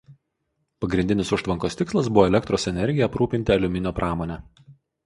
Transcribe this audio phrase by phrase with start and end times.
[0.85, 4.43] Pagrindinis užtvankos tikslas buvo elektros energija aprūpinti aliuminio pramonę.